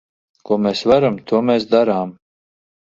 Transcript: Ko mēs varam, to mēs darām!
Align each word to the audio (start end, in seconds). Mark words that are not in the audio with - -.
Ko 0.49 0.57
mēs 0.67 0.81
varam, 0.93 1.21
to 1.33 1.43
mēs 1.51 1.69
darām! 1.77 2.19